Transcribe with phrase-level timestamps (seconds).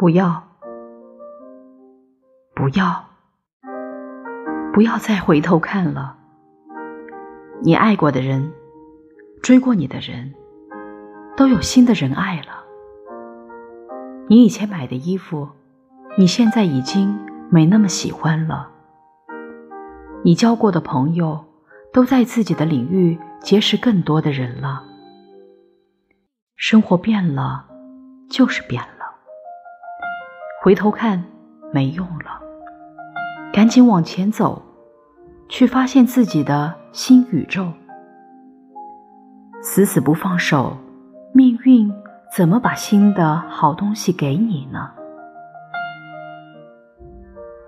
[0.00, 0.42] 不要，
[2.54, 3.04] 不要，
[4.72, 6.16] 不要再回头看了。
[7.60, 8.50] 你爱过的人，
[9.42, 10.34] 追过你的人，
[11.36, 12.64] 都有新的人爱了。
[14.30, 15.46] 你以前买的衣服，
[16.16, 18.70] 你现在已经没那么喜欢了。
[20.24, 21.44] 你交过的朋友，
[21.92, 24.82] 都在自己的领域结识更多的人了。
[26.56, 27.66] 生活变了，
[28.30, 28.99] 就是变了。
[30.62, 31.24] 回头看
[31.72, 32.38] 没用了，
[33.50, 34.60] 赶紧往前走，
[35.48, 37.66] 去发现自己的新宇宙。
[39.62, 40.76] 死死不放手，
[41.32, 41.90] 命运
[42.36, 44.90] 怎么把新的好东西给你呢？